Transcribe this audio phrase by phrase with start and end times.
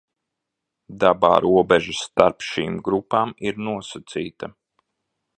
[1.01, 4.49] Dabā robeža starp šīm grupām ir nosacīta.